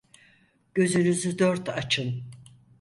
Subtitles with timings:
[0.73, 2.23] Gözünüzü dört açın.